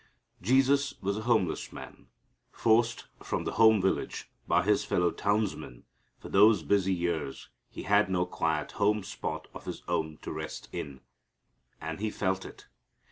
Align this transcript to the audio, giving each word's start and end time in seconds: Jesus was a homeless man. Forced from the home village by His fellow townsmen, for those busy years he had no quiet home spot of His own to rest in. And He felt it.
Jesus 0.41 0.99
was 1.03 1.15
a 1.15 1.21
homeless 1.29 1.71
man. 1.71 2.07
Forced 2.51 3.05
from 3.21 3.43
the 3.43 3.51
home 3.51 3.79
village 3.79 4.31
by 4.47 4.63
His 4.63 4.83
fellow 4.83 5.11
townsmen, 5.11 5.83
for 6.17 6.27
those 6.29 6.63
busy 6.63 6.91
years 6.91 7.49
he 7.69 7.83
had 7.83 8.09
no 8.09 8.25
quiet 8.25 8.71
home 8.71 9.03
spot 9.03 9.47
of 9.53 9.65
His 9.65 9.83
own 9.87 10.17
to 10.23 10.31
rest 10.31 10.69
in. 10.71 11.01
And 11.79 11.99
He 11.99 12.09
felt 12.09 12.45
it. 12.45 12.65